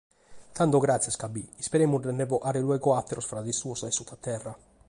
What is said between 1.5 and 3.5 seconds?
isperemus de nde bogare luego àteros